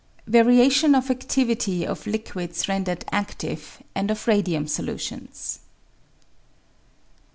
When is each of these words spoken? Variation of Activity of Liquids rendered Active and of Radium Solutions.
Variation 0.25 0.95
of 0.95 1.11
Activity 1.11 1.85
of 1.85 2.07
Liquids 2.07 2.67
rendered 2.67 3.05
Active 3.11 3.83
and 3.93 4.09
of 4.09 4.25
Radium 4.27 4.67
Solutions. 4.67 5.59